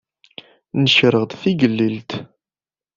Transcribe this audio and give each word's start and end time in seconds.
Nekreɣ-d 0.81 1.31
d 1.31 1.37
tigellilt. 1.41 2.11